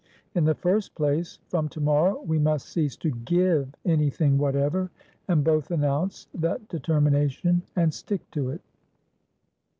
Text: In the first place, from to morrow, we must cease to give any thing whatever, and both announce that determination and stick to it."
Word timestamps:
In 0.33 0.45
the 0.45 0.55
first 0.55 0.95
place, 0.95 1.37
from 1.49 1.69
to 1.69 1.79
morrow, 1.79 2.23
we 2.23 2.39
must 2.39 2.67
cease 2.69 2.95
to 2.97 3.11
give 3.11 3.75
any 3.85 4.09
thing 4.09 4.39
whatever, 4.39 4.89
and 5.27 5.43
both 5.43 5.69
announce 5.69 6.27
that 6.33 6.67
determination 6.69 7.61
and 7.75 7.93
stick 7.93 8.21
to 8.31 8.49
it." 8.49 8.61